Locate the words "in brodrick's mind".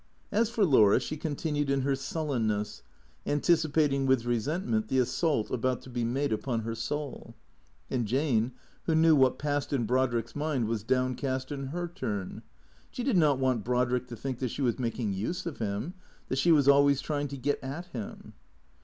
9.71-10.65